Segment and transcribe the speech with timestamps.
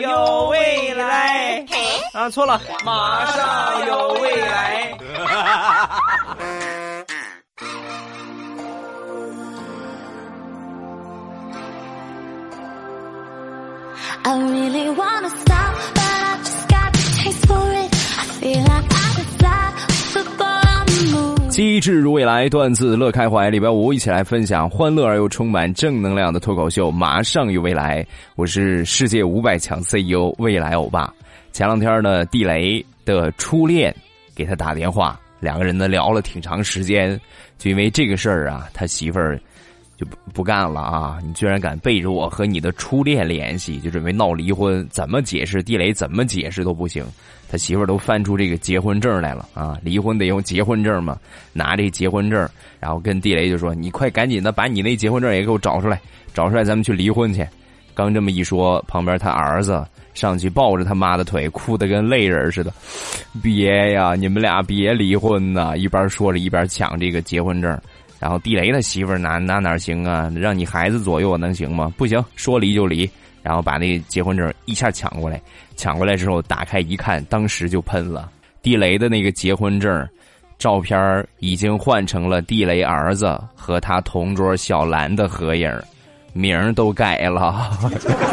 [0.00, 1.64] 有未来。
[2.12, 4.98] 啊，错了，马上有未来。
[14.22, 17.90] I really wanna stop, but I just got the taste for it.
[18.18, 18.89] I feel like
[21.60, 23.50] 机智如未来，段子乐开怀。
[23.50, 28.02] 礼拜五一起来分享欢乐而又充满正能量的脱口秀，马上有未来。
[28.34, 31.12] 我是世界五百强 CEO 未来欧巴。
[31.52, 33.94] 前两天呢，地雷的初恋
[34.34, 37.20] 给他打电话，两个人呢聊了挺长时间，
[37.58, 39.38] 就因为这个事儿啊，他媳妇儿。
[40.00, 41.18] 就不干了啊！
[41.22, 44.88] 你居然敢背着我和你的初恋联系，就准备闹离婚？
[44.88, 45.62] 怎么解释？
[45.62, 47.04] 地雷怎么解释都不行。
[47.50, 49.76] 他媳妇儿都翻出这个结婚证来了啊！
[49.82, 51.18] 离婚得用结婚证嘛，
[51.52, 56.00] 拿这结婚证，然后跟地雷就说：“你快赶紧的把你那结婚证也给我找出来，
[56.32, 57.46] 找出来咱们去离婚去。”
[57.92, 62.72] 刚这么一说，旁边他儿子上去抱着他妈的腿，哭得跟泪人似的。
[63.42, 65.76] 别呀，你们俩别离婚呐！
[65.76, 67.78] 一边说着一边抢这个结婚证。
[68.20, 70.30] 然后地雷的媳妇儿哪哪哪行啊？
[70.36, 71.92] 让你孩子左右能行吗？
[71.96, 73.10] 不行，说离就离。
[73.42, 75.40] 然后把那结婚证一下抢过来，
[75.74, 78.30] 抢过来之后打开一看，当时就喷了。
[78.60, 80.06] 地雷的那个结婚证
[80.58, 85.72] 照片已经换成了地雷儿子和他同桌小兰的合影，
[86.34, 87.70] 名都改了，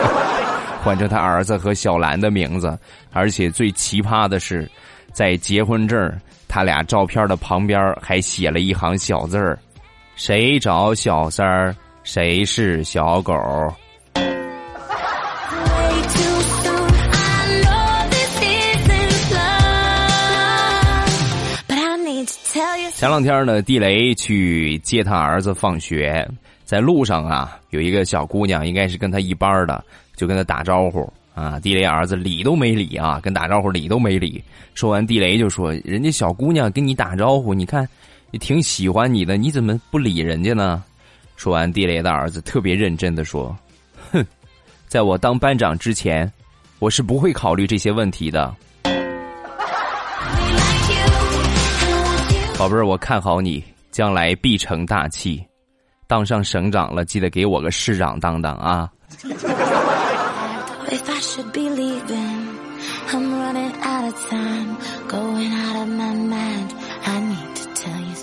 [0.84, 2.78] 换成他儿子和小兰的名字。
[3.14, 4.70] 而且最奇葩的是，
[5.14, 6.14] 在结婚证
[6.50, 9.58] 他俩照片的旁边还写了一行小字儿。
[10.18, 13.36] 谁找小三儿，谁是小狗。
[22.96, 26.28] 前两天呢，地雷去接他儿子放学，
[26.66, 31.60] 在路上啊，有一个小姑娘，应该是跟他一班的，就跟他打招呼啊。
[31.60, 34.44] 地雷儿子理都没理啊，跟打招呼理都没理。
[34.74, 37.88] 说完，地雷就说：“人家小姑娘跟你打招呼，你看。”
[38.32, 40.84] 也挺喜欢你的，你怎么不理人家呢？
[41.36, 43.56] 说完，地雷的儿子特别认真的说
[44.12, 44.26] ：“哼，
[44.88, 46.32] 在我当班长之前，
[46.80, 48.54] 我是不会考虑这些问题的。”
[52.58, 55.46] 宝贝儿，我看好你，将来必成大器。
[56.08, 58.90] 当上省长了，记得给我个市长当当啊！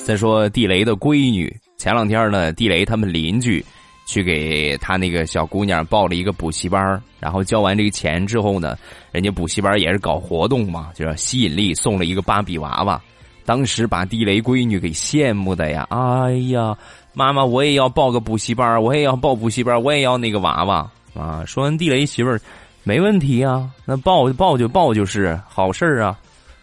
[0.04, 3.64] 再说地雷的闺女，前两天呢，地雷他们邻居
[4.06, 8.76] 去给他那个小姑娘报了一个补习班，然后交完这个钱之后呢，
[9.12, 13.00] 人家补习班也是搞活动嘛，就是吸引力送了一个芭比娃娃，
[13.46, 16.76] 当时把地雷闺女给羡慕的呀，哎呀，
[17.14, 21.42] 妈妈我也要报个补习班，我也要报补习班，我也要那个娃娃啊！
[21.46, 22.38] 说完地雷媳妇儿，
[22.82, 26.18] 没问题啊，那报报就报就是好事啊，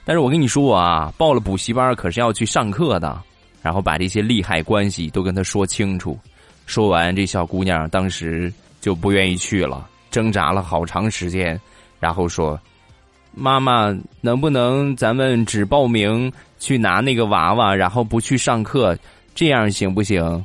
[0.06, 3.20] 但是我跟你说啊，报了补习班可是要去上课的。
[3.62, 6.18] 然后把这些利害关系都跟他说清楚，
[6.66, 11.60] 说完，这小姑娘当时就不愿意去了，挣扎了好长时间，
[12.00, 12.60] 然后说
[13.36, 18.98] ：“妈妈，能不能咱们只报名去拿那个娃娃，然后不去上课，
[19.36, 20.44] 这样行不行？”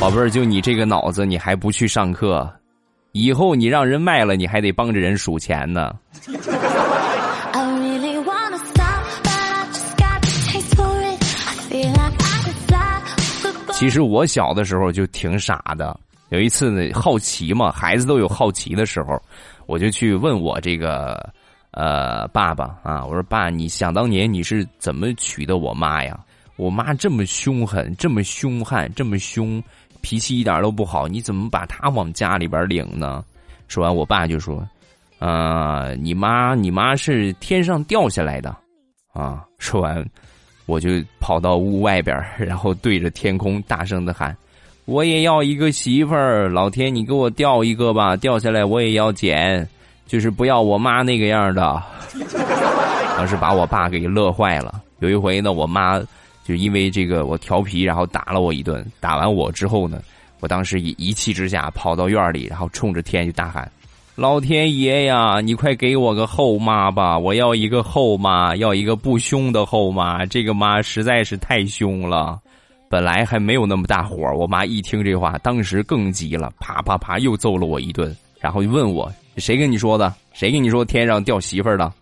[0.00, 2.52] 宝贝儿，就你这个脑子，你还不去上课，
[3.12, 5.94] 以后你让人卖了，你还得帮着人数钱呢。
[13.84, 15.94] 其实我小的时候就挺傻的。
[16.30, 19.20] 有一次呢，好奇嘛，孩子都有好奇的时候，
[19.66, 21.30] 我就去问我这个
[21.70, 26.18] 呃爸爸啊，我说爸，你想当年你是怎么娶的我妈呀？
[26.56, 29.62] 我妈这么凶狠，这么凶悍，这么凶，
[30.00, 33.22] 脾气一点都不好，你怎么把她往家里边领呢？
[33.68, 34.66] 说完，我爸就说
[35.20, 38.56] ：“啊，你妈，你妈是天上掉下来的。”
[39.12, 40.02] 啊，说完。
[40.66, 44.36] 我就跑到屋外边， 然后对着天空大声的喊
[44.86, 49.68] ：“我也要一个媳妇儿，老天，你给我掉一个吧，掉下来我也要捡，
[50.06, 51.82] 就是不要我妈那个样的。
[53.16, 54.82] ”当时把我爸给乐坏了。
[55.00, 56.00] 有一回呢，我妈
[56.44, 58.84] 就因为这个我调皮，然后打了我一顿。
[59.00, 60.00] 打完我之后呢，
[60.40, 63.70] 我当时一一气之下跑到院里，然后冲着天就大喊。
[64.16, 67.18] 老天爷呀，你快给我个后妈吧！
[67.18, 70.24] 我要一个后妈，要一个不凶的后妈。
[70.24, 72.40] 这个妈实在是太凶了。
[72.88, 80.14] 本来还没有那么大火，我妈一听这话，当时更急了，啪啪啪又揍了我一顿，然后就问我：“谁跟你说的？
[80.32, 81.92] 谁跟你说天上掉媳妇儿的？”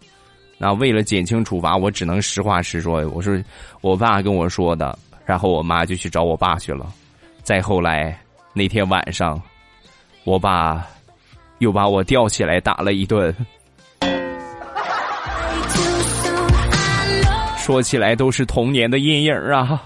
[0.59, 3.43] 那为了减轻处罚，我只能实话实说，我说
[3.81, 4.99] 我爸跟我说的。
[5.25, 6.93] 然后我妈就去找我爸去了。
[7.43, 8.21] 再后来
[8.53, 9.41] 那天晚上。
[10.25, 10.87] 我爸
[11.63, 13.33] 又把我吊起来打了一顿。
[17.57, 19.81] 说起来都是童年的阴影啊。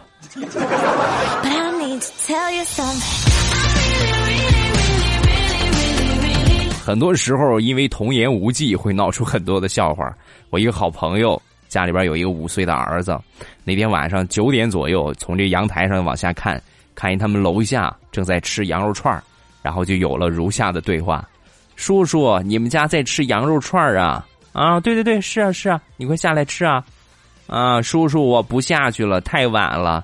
[6.83, 10.11] 很多时候，因为童言无忌，会闹出很多的笑话。
[10.49, 11.39] 我一个好朋友
[11.69, 13.15] 家里边有一个五岁的儿子，
[13.65, 16.59] 那天晚上九点左右，从这阳台上往下看，
[16.95, 19.23] 看见他们楼下正在吃羊肉串
[19.61, 21.29] 然后就有了如下的对话
[21.77, 24.27] ：“叔叔，你们家在吃羊肉串啊？
[24.53, 26.83] 啊，对对对，是啊是啊，你快下来吃啊！
[27.47, 30.03] 啊，叔叔，我不下去了，太晚了，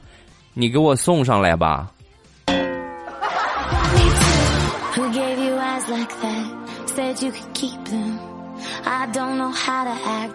[0.53, 1.91] 你给我送上来吧。”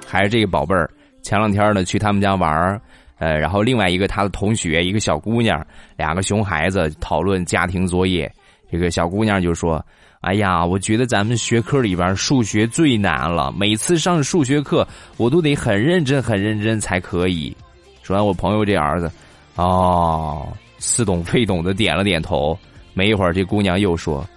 [0.06, 0.90] 还是这个宝贝儿，
[1.22, 2.82] 前两天呢去他们家玩儿，
[3.20, 8.32] 呃，然后另外一个他的同学，一个小姑娘，两个熊孩子讨论家庭作业。
[8.72, 9.84] 这个小姑娘就说
[10.22, 14.86] ：“哎呀，我觉得咱们学科里边数学最难了，每次上数学课
[15.16, 17.56] 我都得很认真、很认真才可以。”
[18.02, 19.12] 说完，我朋友这儿子，
[19.56, 20.48] 哦，
[20.80, 22.58] 似懂非懂的点了点头。
[22.94, 24.28] 没一会儿，这姑娘又说。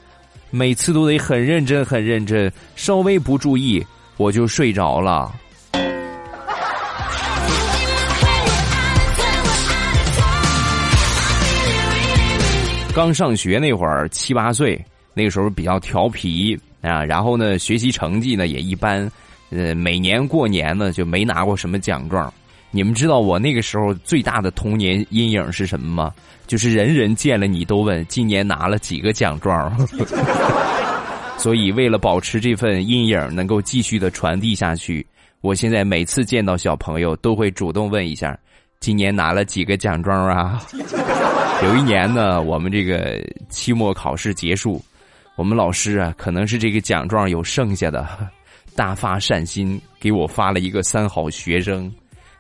[0.51, 3.85] 每次都得很认真，很认真，稍微不注意
[4.17, 5.33] 我就睡着了。
[12.93, 14.85] 刚上学那会儿，七八岁，
[15.21, 19.07] 那个时候比较调皮啊，然后呢，学习成绩呢也一般，
[19.51, 22.33] 呃，每年过年呢就没拿过什么奖状。
[22.71, 26.15] 你们知道我那个时候最大的童年阴影是什么吗？
[26.47, 29.71] 就是人人见了你都问今年拿了几个奖状。
[31.37, 35.07] 所以为了保持这份阴影能够继续的传递下去，
[35.43, 38.35] 我现在每次见到小朋友都会主动问一下，
[38.79, 40.63] 今年拿了几个奖状啊？
[41.63, 44.83] 有一年呢，我们这个期末考试结束，
[45.41, 48.07] 我们老师啊，可能是这个奖状有剩下的，
[48.77, 51.91] 大发善心给我发了一个三好学生。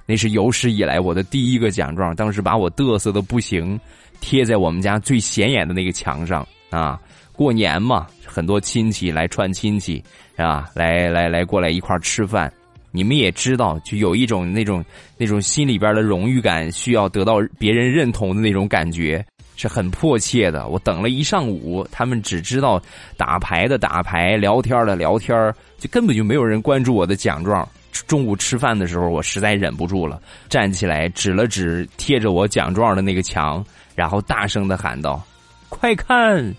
[0.05, 3.81] 那是有史以来我的第一个奖状，当时把我嘚瑟的不行，
[4.20, 7.00] 贴在我们家最显眼的那个墙上啊。
[7.32, 10.05] 过年嘛，很多亲戚来串亲戚，
[10.37, 10.69] 啊？
[10.75, 12.52] 来来来，过来一块吃饭。
[12.91, 14.85] 你们也知道，就有一种那种
[15.17, 19.25] 那种心里边的荣誉感，需要得到别人认同的那种感觉，
[19.61, 20.67] 是很迫切的。
[20.69, 22.81] 我等了一上午，他们只知道
[23.19, 27.69] 打牌的打牌，聊天的聊天，就根本就没有人关注我的奖状。
[28.07, 30.19] 中午吃饭的时候，我实在忍不住了，
[30.49, 33.62] 站起来指了指贴着我奖状的那个墙，
[33.95, 35.23] 然后大声的喊道
[35.69, 36.55] ：“快看，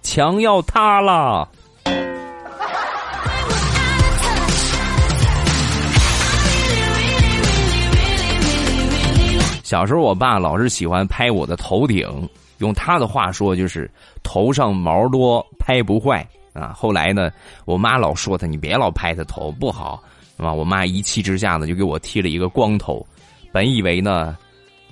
[0.00, 1.46] 墙要塌了！”
[9.62, 12.06] 小时候，我爸老是喜欢拍我的头顶，
[12.58, 13.90] 用他的话说就是
[14.22, 16.72] “头上毛多，拍不坏”啊。
[16.76, 17.30] 后来呢，
[17.64, 20.02] 我妈老说他：“你别老拍他头，不好。”
[20.36, 20.52] 是吧？
[20.52, 23.04] 我妈一气之下呢，就给我剃了一个光头。
[23.52, 24.36] 本以为呢，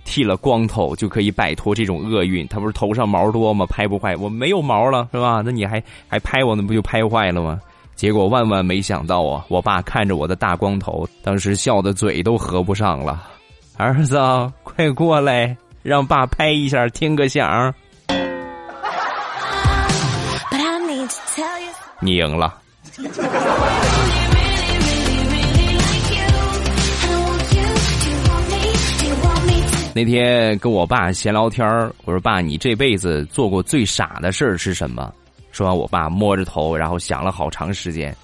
[0.04, 2.46] 剃了光头就可以摆脱这种厄运。
[2.48, 3.66] 他不是头上毛多吗？
[3.66, 4.16] 拍不坏。
[4.16, 5.42] 我没有毛了，是吧？
[5.44, 7.60] 那你还还拍我，那不就拍坏了吗？
[7.94, 9.44] 结果万万没想到啊！
[9.48, 13.28] 我爸看着我的大光头，当时笑的嘴都合不上了。
[13.76, 14.18] 儿子，
[14.62, 17.72] 快过来，让爸拍一下，听个响。
[22.00, 22.54] 你赢了。
[29.94, 31.68] 那天跟我爸闲聊天
[32.06, 35.12] 我说：“爸，你这辈子做过最傻的事儿是什么？”
[35.52, 38.16] 说完，我爸摸着头，然后想了好长时间。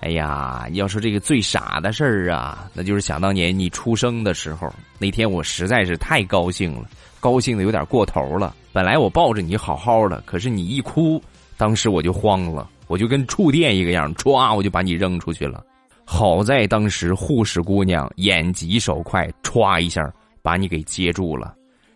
[0.00, 6.88] 哎呀，要说这个最傻的事儿啊，那就是想当年你出生的时候，那天我实在是太高兴了，
[7.20, 8.54] 高兴的有点过头了。
[8.72, 11.22] 本来我抱着你好好的，可是你一哭，
[11.56, 15.64] 当时我就慌了， 我就跟触电一个样，唰，我就把你扔出去了。
[16.04, 20.12] 好在当时护士姑娘眼疾手快，歘一下。
[20.42, 21.54] 把你给接住了，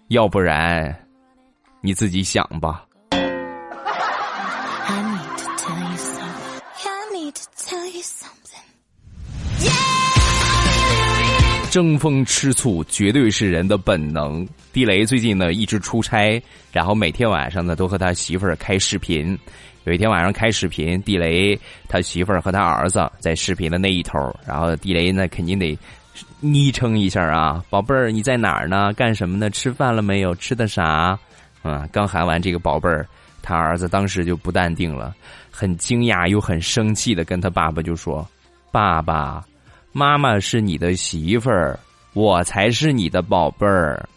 [0.08, 0.94] 要不然，
[1.80, 2.84] 你自己想吧。
[11.74, 14.46] 争风吃醋绝对是人的本能。
[14.72, 16.40] 地雷最近呢一直出差，
[16.70, 19.36] 然后每天晚上呢都和他媳妇儿开视频。
[19.82, 24.16] 有一天晚上开视频，地雷他媳妇儿和他儿子在视频的那一头，
[24.46, 25.76] 然后地雷呢肯定得。
[26.38, 28.92] 昵称一下啊，宝贝儿，你在哪儿呢？
[28.92, 29.50] 干什么呢？
[29.50, 30.32] 吃饭了没有？
[30.36, 31.18] 吃的啥？
[31.62, 33.04] 啊，刚喊完这个宝贝儿，
[33.42, 35.12] 他儿子当时就不淡定了，
[35.50, 38.24] 很惊讶又很生气的跟他爸爸就说
[38.70, 39.44] ：“爸爸
[39.96, 41.78] 妈妈是你的媳妇儿
[42.14, 44.08] 我才是你的宝贝儿。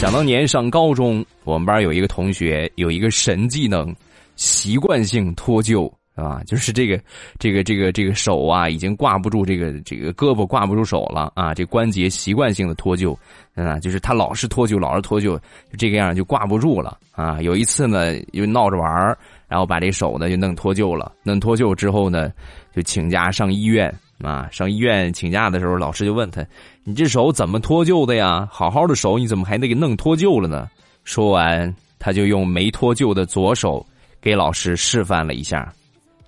[0.00, 3.94] 想当年上高中我们班有一个同学有一个神技能
[4.34, 5.88] 习惯性脱臼。
[6.16, 7.00] 啊，就是这个
[7.38, 13.16] 这个这个这个手啊，已经挂不住这个这个胳膊挂不住手了啊，这关节习惯性的脱臼
[13.54, 15.38] 啊，就是他老是脱臼，老是脱臼，
[15.70, 17.40] 就这个样就挂不住了啊。
[17.42, 22.32] 有一次呢，又闹着玩，然后把这手呢就弄脱臼了，弄脱臼之后呢，
[22.74, 23.94] 就请假上医院。
[24.24, 26.42] 啊，上医院请假的时候，老师就问他
[26.84, 28.48] ：“你这手怎么脱臼的呀？
[28.50, 30.66] 好好的手，你怎么还得给弄脱臼了呢？”
[31.04, 33.86] 说完，他就用没脱臼的左手
[34.18, 35.70] 给老师示范了一下，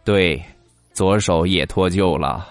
[0.09, 0.43] 对，
[0.95, 2.49] 左手也脱臼了。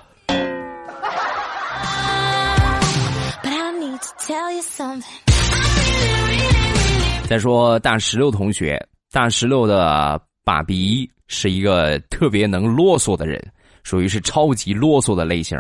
[7.28, 8.80] 再说大石榴同学，
[9.12, 13.44] 大石榴的爸比是一个特别能啰嗦的人。
[13.82, 15.58] 属于是超级啰嗦的类型，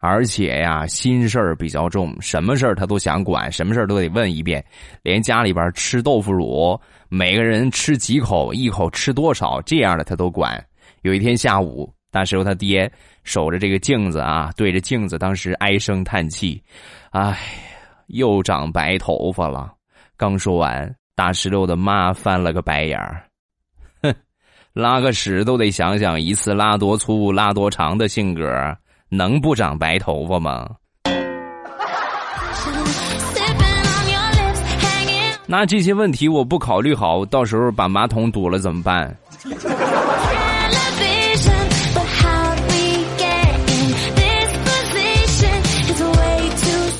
[0.00, 4.64] 而且呀，心事儿比较重，什么事儿他都想管，什么事儿都得问一遍。
[5.02, 6.76] 连家里边吃豆腐乳，
[7.08, 10.60] 每个人吃几口，一口吃多少，这样的他都管。
[11.02, 12.90] 有一天下午，大石头他爹
[13.24, 16.62] 守着这个镜子啊，对着镜子，当时唉声叹气
[17.10, 17.38] ：“唉，
[18.08, 19.72] 又长白头发了。”
[20.16, 23.22] 刚说完，大石榴的妈翻了个白眼儿。
[24.02, 24.14] 哼
[24.72, 28.76] 拉个屎都得想想一次拉多粗、拉多长的性格，
[29.08, 30.68] 能不长白头发吗？
[35.50, 39.16] 那这些问题我不考虑好，到时候把马桶堵了怎么办？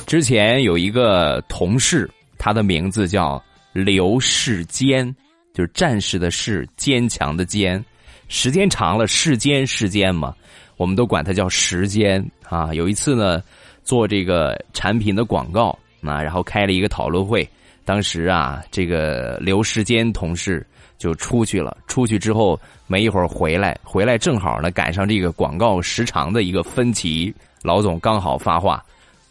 [0.08, 3.40] 之前有一个同事，他的名字叫
[3.74, 5.14] 刘世坚。
[5.52, 7.84] 就是战士的士，坚强的坚，
[8.28, 10.34] 时间长了，世间世间嘛，
[10.78, 12.72] 我们都管他叫时间啊。
[12.72, 13.42] 有一次呢，
[13.82, 17.46] 做这个产品的广告啊，然后开了一个讨论会。
[17.84, 27.34] 当时啊，这个刘世坚同事就出去了，出去之后没一会儿回来，回来正好呢赶上这个广告时长的一个分歧。
[27.62, 28.82] 老总刚好发话：“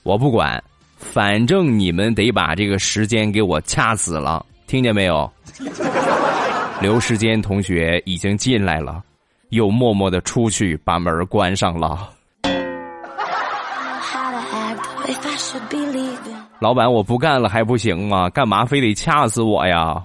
[0.07, 0.63] 我不管，
[0.95, 5.29] 反正你们得把这个时间给我掐死了，听见没有？”
[6.79, 9.03] 刘世坚同学已经进来了，
[9.49, 12.09] 又默默的出去把门关上了。
[16.59, 18.29] 老板，我不干了还不行吗？
[18.29, 20.01] 干嘛非得掐死我呀？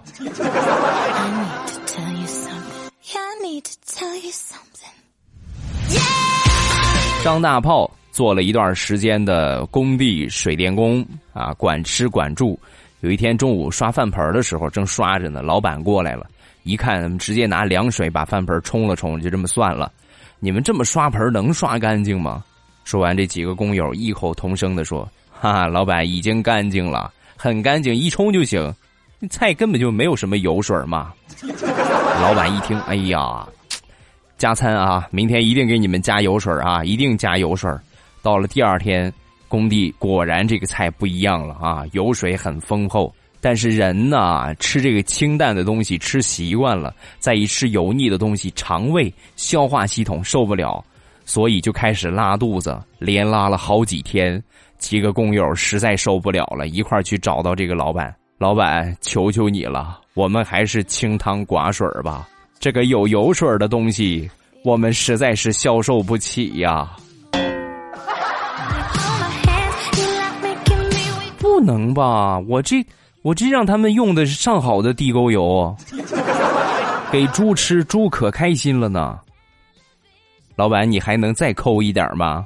[7.22, 12.56] 张大炮做了一段时间的工地水电工啊，管吃管住。
[13.00, 16.26] 有一天中午刷饭盆的时候，正刷着呢，老板过来了。
[16.62, 19.90] 一看，直接拿凉水把饭盆冲了冲，就这么算了。
[20.38, 22.44] 你们这么刷盆能刷干净吗？
[22.84, 28.72] 说完，这几个工友异口同声的说：“哈哈，老板已经干净了，很干净，一冲就行。
[29.30, 31.12] 菜根本就没有什么油水嘛。”
[32.20, 33.44] 老板一听，哎呀，
[34.36, 37.68] 加餐啊，明天一定给你们加油水啊，一定加油水。
[38.22, 39.12] 到了第二天，
[39.48, 43.12] 工地果然这个菜不一样了啊，油水很丰厚。
[43.40, 50.82] 但是人呢，吃这个清淡的东西吃习惯了，再一吃油腻的东西，肠胃消化系统受不了，
[51.24, 54.40] 所以就开始拉肚子，连拉了好几天。
[54.78, 58.14] 几个工友实在受不了了，一块去找到这个老板。
[58.38, 62.28] 老板，求求你了，我们还是清汤寡水吧。
[62.60, 64.30] 这个有油水的东西，
[64.64, 66.96] 我们实在是消受不起呀。
[71.62, 72.84] 能吧，我这。
[73.22, 75.72] 我这让他们用的是上好的地沟油，
[77.12, 79.16] 给猪吃，猪可开心了呢。
[80.56, 82.44] 老板，你还能再抠一点吗？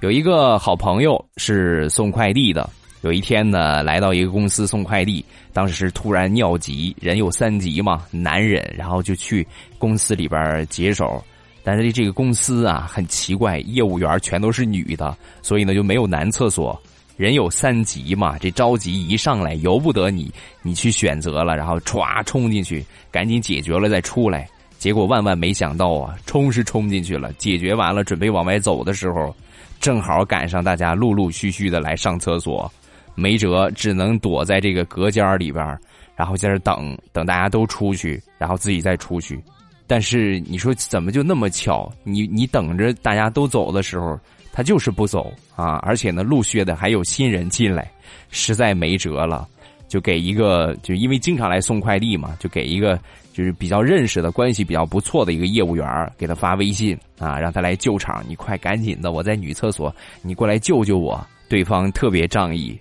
[0.00, 2.68] 有一个好朋友是送快递的，
[3.02, 9.46] 有一天呢，来到一个公司送快递，当时突然尿急，人有三急嘛，难忍，然后就去
[9.78, 11.22] 公司里边解手。
[11.62, 16.80] 但是这个公司啊很奇怪，业务员全都是女的，所以呢就没有男厕所。
[17.16, 20.30] 人有三急嘛，这着急一上来由不得你，
[20.62, 24.46] 你去选择了，然后歘冲进去，赶紧解决了再出来。
[24.78, 29.34] 结果万万没想到啊，冲是冲进去了，解决完了准备往外走的时候，
[29.80, 32.70] 正好赶上大家陆陆续续的来上厕所，
[33.16, 35.76] 没辙，只能躲在这个隔间里边，
[36.14, 39.42] 然后在这等等大家都出去，然后自己再出去。
[39.88, 41.90] 但是你说怎么就那么巧？
[42.04, 44.18] 你你等着大家都走的时候，
[44.52, 45.80] 他就是不走啊！
[45.82, 47.90] 而且呢，陆续的还有新人进来，
[48.30, 49.48] 实在没辙了。
[49.88, 52.98] 就给一个，就因为经常来送快递嘛，就给一个
[53.32, 61.24] 就是比较认识的关系比较不错的一个业务员给他发微信啊，让他来救场，你快赶紧的，我在女厕所，你过来救救我。
[61.48, 62.76] 对方特别仗义，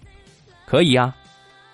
[0.76, 1.16] 可以啊，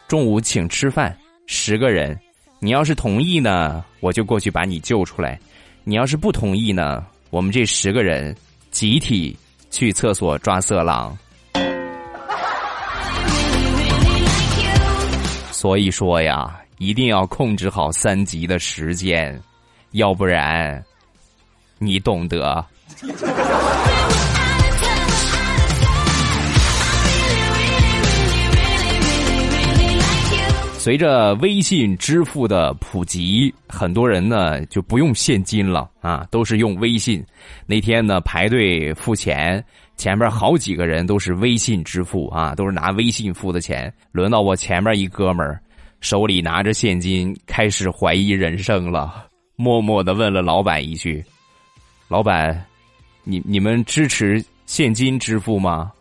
[0.07, 1.17] 中午请吃饭，
[1.47, 2.15] 十个人，
[2.59, 5.35] 你要是同意呢，我就过去把你救出来；
[5.83, 8.35] 你要是不同意呢，我们这十个人
[8.69, 9.35] 集体
[9.71, 11.17] 去厕所抓色狼。
[15.51, 19.41] 所以说呀，一定要控制好三级的时间，
[19.93, 20.79] 要不然，
[21.79, 22.63] 你懂得。
[30.83, 37.23] 随着微信支付的普及，很多人呢就不用现金了啊，都是用微信。
[37.67, 39.63] 那天呢排队付钱，
[39.95, 43.93] 前面好几个人都是微信支付啊，都是拿微信付的钱。
[44.11, 45.61] 轮到我前面一哥们儿，
[45.99, 51.23] 手里拿着现金，开始怀疑人生了，默默的问了老板一句
[52.09, 52.59] ：“老板，
[53.23, 55.91] 你你们支持现金支付吗？”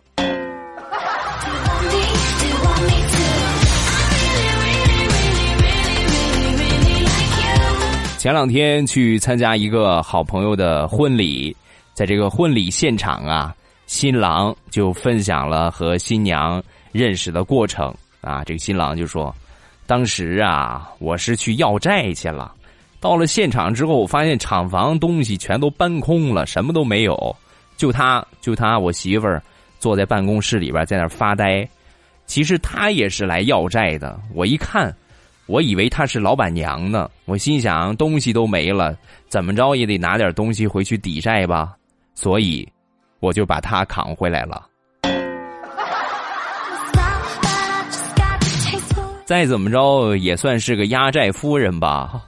[8.20, 11.56] 前两天去参加一个好朋友的婚礼，
[11.94, 16.62] 在这个婚礼现场啊，新郎就分享了和新娘
[16.92, 18.44] 认识的过程啊。
[18.44, 19.34] 这个新郎就说
[19.88, 22.54] ：“当时啊，我是去要债去了，
[23.00, 27.34] 到了现场之后，我发现厂房东西全都搬空了，什么都没有，
[27.78, 29.42] 就他就他我媳妇儿
[29.78, 31.66] 坐在办公室里边在那发呆。
[32.26, 34.94] 其实他也是来要债的，我一看。”
[35.50, 41.74] 我以为她是老板娘呢，我心想东西都没了，怎么着也得拿点东西回去抵债吧，
[42.14, 42.66] 所以
[43.18, 44.64] 我就把她扛回来了。
[49.24, 52.22] 再怎么着也算是个压债夫人吧。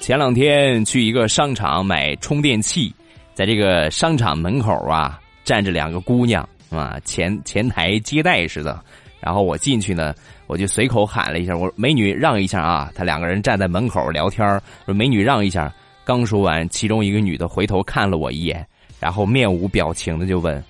[0.00, 2.94] 前两天去一个商场买充电器，
[3.34, 5.18] 在这个商场门口啊。
[5.48, 8.78] 站着两个姑娘啊，前前台接待似的。
[9.18, 10.14] 然后我进去呢，
[10.46, 14.46] 我就随口喊了一下：“我说美女让一下啊！”他两个人站在门口聊天
[14.84, 15.72] 说：“美女让一下。”
[16.04, 18.64] 刚说完，其中一个女的回头看了我一眼，
[19.00, 20.62] 然后面无表情的就问：“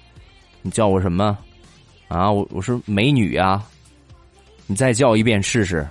[0.63, 1.37] 你叫我什么？”
[2.07, 3.61] 啊，我我说美女啊，
[4.69, 5.85] 你再叫一遍试试。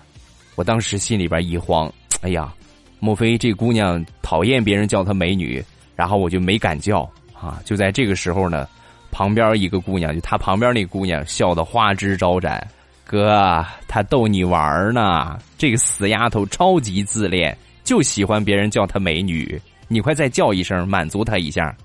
[0.55, 2.53] 我当时心里边一慌，哎呀，
[2.99, 5.61] 莫非这姑娘讨厌别人叫她美女？
[5.97, 7.01] 然后我就没敢叫
[7.33, 7.61] 啊。
[7.65, 8.65] 就在这个时候呢。
[9.11, 12.65] 旁边一个姑娘，就她旁边那姑娘笑得花枝招展。
[13.05, 15.37] 哥，她逗你玩呢。
[15.57, 19.59] 这个死丫头超级自恋，就喜欢别人叫她美女。
[19.87, 21.75] 你快再叫一声，满足她一下。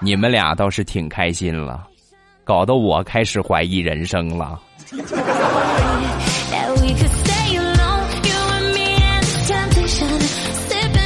[0.00, 1.86] 你们俩倒是挺开心了，
[2.44, 4.60] 搞得我开始怀疑人生了。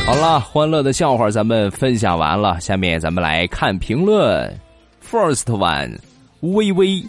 [0.07, 4.57] 好了，欢乐的笑话咱们分享完了，下面咱们来看评论。
[5.05, 5.99] First one，
[6.43, 7.05] 微微，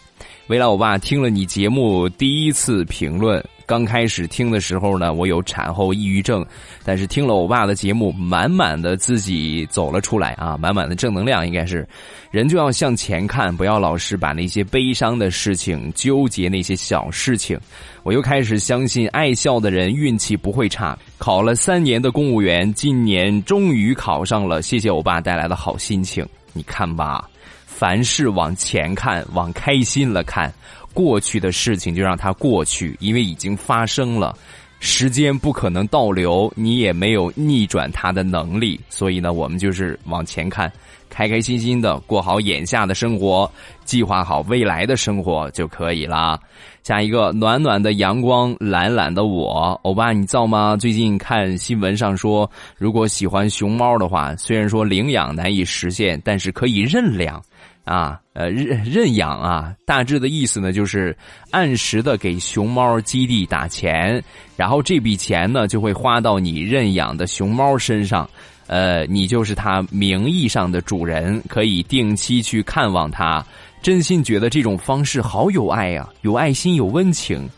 [0.48, 3.44] 未来我爸听了你节目第一次评论。
[3.68, 6.44] 刚开始听的时候呢，我有产后抑郁症，
[6.86, 11.86] 但是听了我爸的节目，满满的自己走了出来啊，满满的正能量，应该是，
[12.32, 17.60] 人就要向前看，不要老是把那些悲伤的事情纠结那些小事情。
[18.04, 20.98] 我又开始相信爱笑的人运气不会差。
[21.18, 26.26] 考了三年的公务员，今年终于考上了，谢谢我爸带来的好心情。
[26.54, 27.30] 你看吧，
[27.66, 30.54] 凡事往前看，往开心了看。
[30.98, 34.36] 过去的事情就让它过去，因为已经发生了，
[34.80, 38.80] 时间不可能倒流，你也没有逆转它的能力。
[38.90, 40.74] 所以呢，我们就是往前看，
[41.08, 43.48] 开开心心的过好眼下的生活，
[43.86, 46.40] 计划好未来的生活就可以了。
[46.84, 50.76] 下一个暖暖的阳光，懒懒的我，欧巴你造吗？
[50.76, 57.40] 最近看新闻上说，如果喜欢熊猫的话，虽然说领养难以实现，但是可以认养。
[57.88, 61.17] 啊，呃，认认养啊，大致的意思呢，就是
[61.52, 64.21] 按时的给熊猫基地打钱，
[64.58, 68.30] 然后这笔钱呢就会花到你认养的熊猫身上，
[68.67, 73.43] 呃，你就是它名义上的主人，可以定期去看望它。
[73.82, 77.50] 真心觉得这种方式好有爱呀，有爱心，有温情。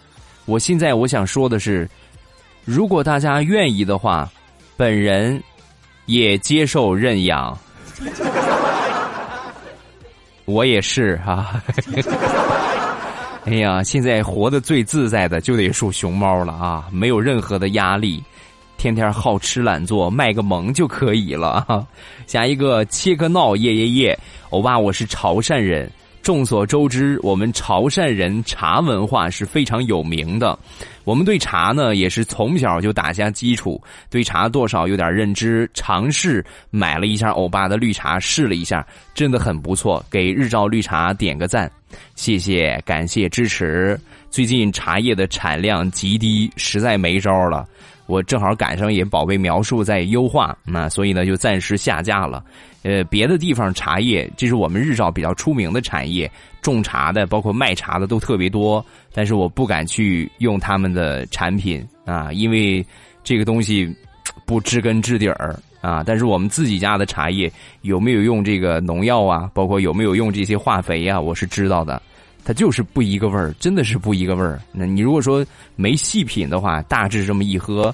[0.45, 1.89] 我现在我想说的是，
[2.65, 4.31] 如果大家愿意的话，
[4.77, 5.41] 本人
[6.05, 7.57] 也接受认养。
[10.49, 11.61] 我也是哈，
[13.45, 18.23] 哎呀，现在活得最自在的就得属熊猫了啊，没有任何的压力，
[18.77, 21.85] 天天好吃懒做，卖个萌就可以了。
[22.25, 25.89] 下一个切克闹耶耶耶，欧巴，我是潮汕人。
[26.21, 30.57] 众所周知，我们潮汕人茶文化是非常有名的。
[31.03, 35.69] 我们对茶呢，也是从小就打下基础，对茶多少有点认知。
[35.73, 40.05] 尝试买了一下欧巴的绿茶，试了一下，真的很不错。
[40.11, 41.71] 给日照绿茶点个赞，
[42.15, 43.99] 谢谢，感谢支持。
[44.29, 47.67] 最近茶叶的产量极低，实在没招了。
[48.09, 52.43] 我正好赶上也宝贝描述在优化，那所以呢就暂时下架了。
[52.81, 62.83] 呃，别的地方茶叶，这是我们日照比较出名的产业，种茶的包括卖茶的都特别多，但是我不敢去用他们的产品啊，因为
[63.23, 63.87] 这个东西
[64.43, 66.03] 不知根知底儿啊。
[66.03, 67.51] 但是我们自己家的茶叶
[67.83, 72.01] 有没有用这个农药啊，包括有没有用这些化肥啊，我是知道的。
[72.43, 74.59] 它就是不一个味儿，真的是不一个味儿。
[74.71, 77.93] 那你如果说没细品的话，大致这么一喝，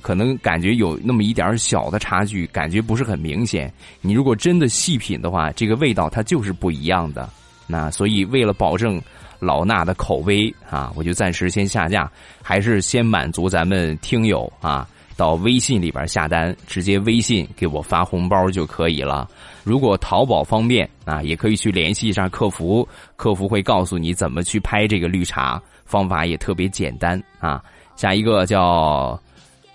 [0.00, 3.72] 可能感觉有那么一点小的差距，感觉不是很明显。
[4.00, 7.28] 你如果真的细品的话，这个味道它就是不一样的。
[7.66, 9.02] 那所以为了保证
[9.40, 12.08] 老衲的口碑啊，我就暂时先下架，
[12.40, 14.88] 还是先满足咱们听友啊。
[15.16, 19.28] 到微信里边下单，直接微信给我发红包就可以了。
[19.64, 27.62] 如果淘宝方便啊，也可以去联系一下客服，客服会告诉你怎么去拍这个绿茶，方法也特别简单啊。
[27.96, 29.18] 下一个叫，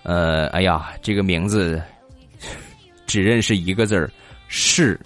[0.04, 1.82] 呃，哎呀，这个名字
[3.04, 4.10] 只认识一个字儿，
[4.46, 4.98] 是。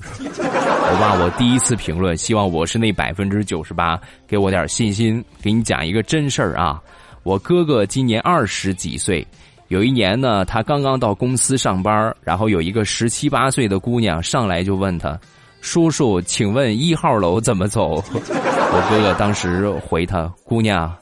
[0.88, 5.24] 我把我第一次评论，希望我是那百分之九十八，给我点信心。
[5.42, 6.80] 给你讲一个真事儿啊，
[7.24, 9.26] 我哥哥今年二十几岁。
[9.68, 15.18] 有一年呢，他刚刚到公司上班，然后有一个十七八岁的姑娘上来就问他
[15.60, 20.94] ：“叔叔，请问一号楼怎么走？” 我哥哥当时回他：“姑娘，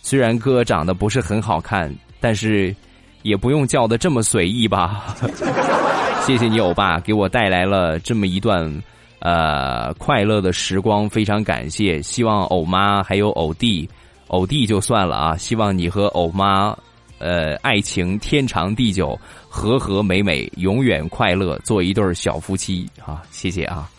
[0.00, 2.74] 虽然哥长得不是很好看，但是
[3.22, 5.14] 也不用叫的这么随意吧。
[6.24, 8.82] ”谢谢你，欧巴，给我带来了这么一段
[9.18, 12.00] 呃快乐的时光，非常感谢。
[12.00, 13.88] 希望欧妈还有欧弟，
[14.28, 16.74] 欧弟就算了啊，希望你和欧妈。
[17.18, 23.22] 呃，爱情天长地久，和和美美，永远快乐，做一对小夫妻啊！
[23.30, 23.90] 谢谢啊。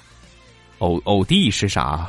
[0.80, 2.08] 偶偶弟是啥？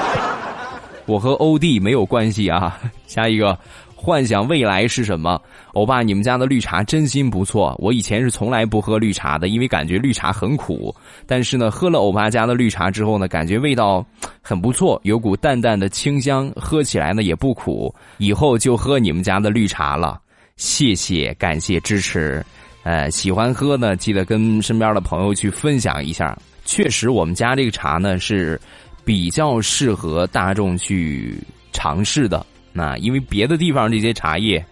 [1.06, 2.78] 我和欧弟没有关系啊。
[3.06, 3.58] 下一个。
[4.02, 5.38] 幻想未来是什么？
[5.74, 7.76] 欧巴，你们家的绿茶真心不错。
[7.78, 10.94] 我以前是从来不喝绿茶的，因为感觉绿茶很苦。
[11.26, 14.02] 但是呢，喝了欧巴家的绿茶之后呢，感觉味道
[14.40, 17.94] 很不错，有股淡淡的清香，喝起来呢也不苦。
[18.16, 20.18] 以后就喝你们家的绿茶了。
[20.56, 22.42] 谢谢，感谢支持。
[22.82, 26.34] 呃，喜欢喝呢，记得跟身边的朋友去分享一下。
[26.64, 28.58] 确实，我们家这个茶呢是
[29.04, 31.36] 比较适合大众去
[31.70, 32.46] 尝试的。
[32.72, 34.64] 那因为别的地方这些茶叶，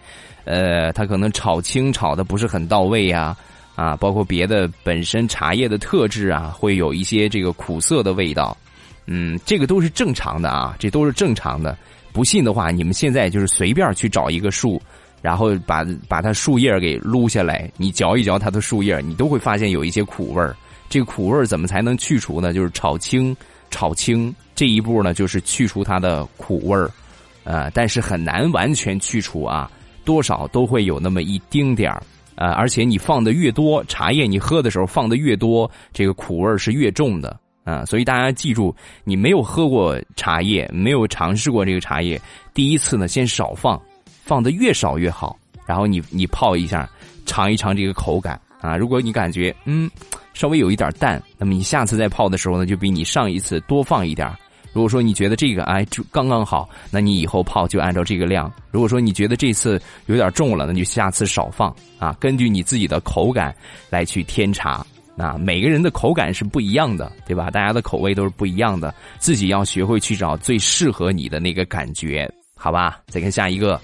[0.45, 3.35] 呃，它可能炒青炒的不是很到位呀，
[3.75, 8.55] 啊，包括别的本身茶叶的特质啊，会有一些这个苦涩的味道，
[9.05, 11.77] 嗯，这个都是正常的啊，这都是正常的。
[12.11, 14.81] 不信的话，你们现在就是随便去找一个树，
[15.21, 20.55] 然后把把它树叶给撸下来，你嚼一嚼它的树叶，你都会发现有一些苦味儿。
[20.89, 22.51] 这个苦味儿怎么才能去除呢？
[22.51, 23.35] 就是炒青，
[23.69, 26.89] 炒青这一步呢，就是去除它的苦味儿。
[27.49, 29.67] 呃，但是很难完全去除啊，
[30.05, 32.03] 多少都会有那么一丁点儿，
[32.35, 37.83] 呃，而且你放的越多，茶叶你喝的时候放的越多，这个苦味是越重的啊。
[37.85, 42.21] 所以大家记住，你没有喝过茶叶，没有尝试过这个茶叶，
[42.53, 43.81] 第一次呢先少放，
[44.23, 45.35] 放的越少越好。
[45.65, 46.87] 然后你你泡一下，
[47.25, 48.77] 尝一尝这个口感啊。
[48.77, 49.89] 如果你感觉嗯
[50.35, 54.37] 稍微有一点淡，那么你下次再泡的时候呢，就比你上一次多放一点儿。
[54.73, 58.51] 如果说你觉得这个哎就刚刚好，那你以后泡就按照这个量。
[58.71, 62.15] 如果说你觉得这次有点重了，那就下次少放啊。
[62.19, 63.55] 根据你自己的口感
[63.89, 64.85] 来去添茶。
[65.17, 67.51] 啊，每个人的口感是不一样的，对吧？
[67.51, 73.01] 大家的口味都是不一样的，自己要学会去找最适合你的那个感觉，好吧？
[73.07, 73.77] 再看下一个，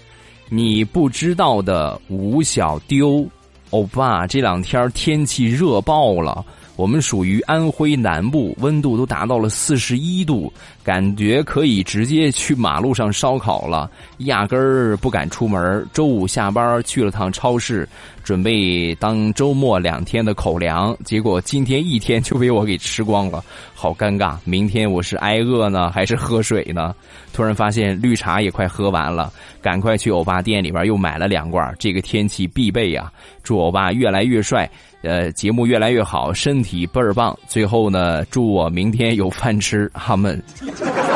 [0.47, 3.27] 你不知道的吴小丢，
[3.71, 6.45] 欧巴，这两天天气热爆了。
[6.75, 10.51] 我们属于安徽南部，温度都达到了四十一度，
[10.83, 15.87] 感觉可以直接去马路上烧烤了，压根儿不敢出门。
[15.93, 17.87] 周五下班去了趟超市，
[18.23, 24.35] 准备当周末两天的口粮，结果今天一天就被我给吃光了，好尴尬。
[24.43, 26.93] 明天我是挨饿呢，还是喝水呢？
[27.31, 33.11] 突然发现绿茶也快喝完了，赶快去欧巴店里边又买了两罐，这个天气必备呀！
[33.43, 34.69] 祝欧巴越来越帅。
[35.05, 37.37] 呃，节目越来越好，身体倍儿棒。
[37.47, 39.89] 最后呢，祝我明天有饭吃。
[39.93, 40.41] 哈们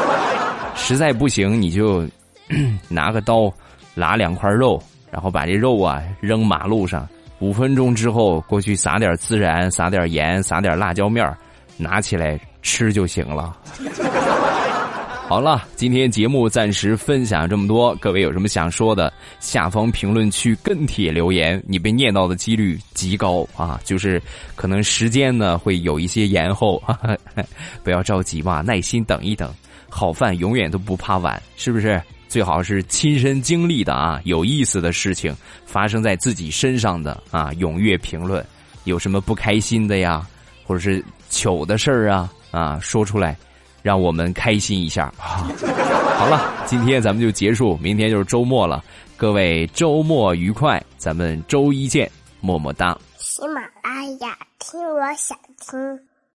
[0.76, 2.08] 实在不行，你就
[2.88, 3.52] 拿个刀，
[3.96, 7.08] 拿两块肉，然后把这肉啊扔马路上，
[7.40, 11.36] 五分钟之后过去撒点孜然，撒点盐，撒点辣椒面
[11.76, 13.58] 拿起来吃就行了。
[15.30, 17.96] 好了，今天节目暂时分享这么多。
[17.98, 23.80] 各位有什么想说的，下方评论区跟帖留言，你被念到的几率极高啊！
[23.86, 24.20] 就是
[24.56, 26.82] 可能时间呢会有一些延后，
[27.84, 29.54] 不要着急嘛，耐心等一等。
[29.88, 32.02] 好饭永远都不怕晚，是不是？
[32.28, 35.32] 最好是亲身经历的啊，有意思的事情
[35.64, 38.44] 发生在自己身上的啊，踊跃评论。
[38.86, 40.28] 有什么不开心的呀，
[40.66, 43.38] 或者是糗的事儿啊啊，说出来。
[43.82, 48.84] 让我们开心一下好了，今天咱们就结束，明天就是周末了。
[49.16, 52.10] 各位周末愉快，咱们周一见，
[52.42, 52.98] 么么哒。
[53.18, 56.09] 喜马拉雅，听我想听。